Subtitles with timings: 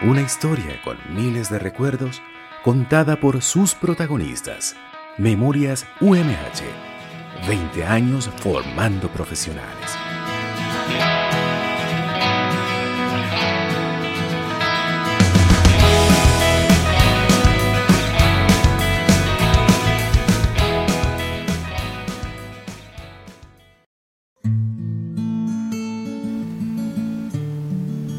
[0.00, 2.22] Una historia con miles de recuerdos
[2.62, 4.76] contada por sus protagonistas.
[5.16, 6.62] Memorias UMH.
[7.46, 9.96] 20 años formando profesionales.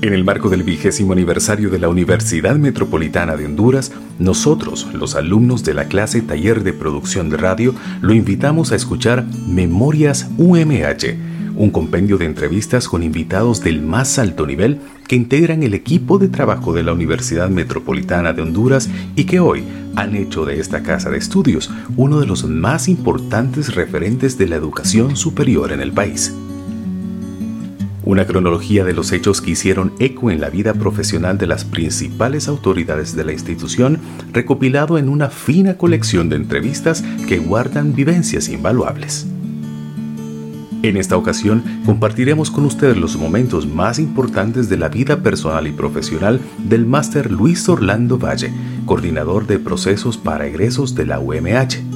[0.02, 5.66] En el marco del vigésimo aniversario de la Universidad Metropolitana de Honduras, nosotros, los alumnos
[5.66, 11.18] de la clase Taller de Producción de Radio, lo invitamos a escuchar Memorias UMH,
[11.58, 16.30] un compendio de entrevistas con invitados del más alto nivel que integran el equipo de
[16.30, 19.66] trabajo de la Universidad Metropolitana de Honduras y que hoy
[19.98, 24.56] han hecho de esta casa de estudios uno de los más importantes referentes de la
[24.56, 26.34] educación superior en el país.
[28.10, 32.48] Una cronología de los hechos que hicieron eco en la vida profesional de las principales
[32.48, 34.00] autoridades de la institución,
[34.34, 39.28] recopilado en una fina colección de entrevistas que guardan vivencias invaluables.
[40.82, 45.72] En esta ocasión compartiremos con ustedes los momentos más importantes de la vida personal y
[45.72, 48.52] profesional del máster Luis Orlando Valle,
[48.88, 51.89] coordinador de procesos para egresos de la UMH.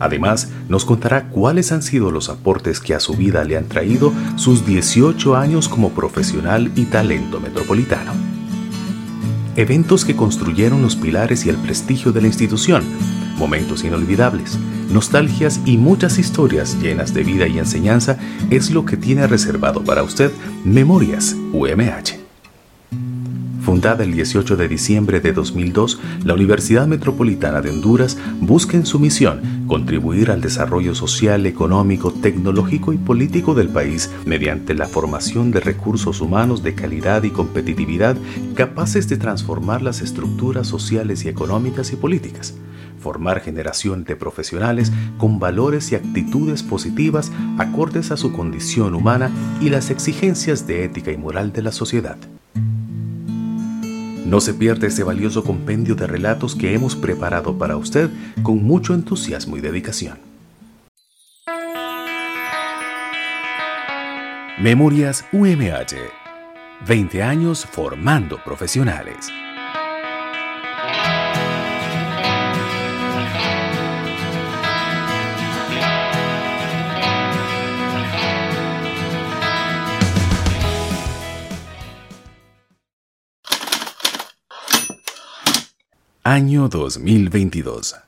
[0.00, 4.12] Además, nos contará cuáles han sido los aportes que a su vida le han traído
[4.36, 8.12] sus 18 años como profesional y talento metropolitano.
[9.56, 12.84] Eventos que construyeron los pilares y el prestigio de la institución,
[13.38, 14.56] momentos inolvidables,
[14.92, 18.18] nostalgias y muchas historias llenas de vida y enseñanza
[18.50, 20.30] es lo que tiene reservado para usted
[20.64, 22.17] Memorias UMH.
[23.68, 28.98] Fundada el 18 de diciembre de 2002, la Universidad Metropolitana de Honduras busca en su
[28.98, 35.60] misión contribuir al desarrollo social, económico, tecnológico y político del país mediante la formación de
[35.60, 38.16] recursos humanos de calidad y competitividad
[38.54, 42.54] capaces de transformar las estructuras sociales y económicas y políticas
[42.98, 49.30] formar generación de profesionales con valores y actitudes positivas acordes a su condición humana
[49.60, 52.16] y las exigencias de ética y moral de la sociedad.
[54.28, 58.10] No se pierda este valioso compendio de relatos que hemos preparado para usted
[58.42, 60.18] con mucho entusiasmo y dedicación.
[64.60, 65.96] Memorias UMH.
[66.86, 69.30] 20 años formando profesionales.
[86.30, 88.07] Año 2022.